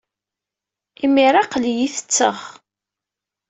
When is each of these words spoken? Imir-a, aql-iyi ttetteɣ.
Imir-a, 1.05 1.39
aql-iyi 1.43 1.87
ttetteɣ. 1.89 2.37